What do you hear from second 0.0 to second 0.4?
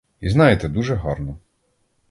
І,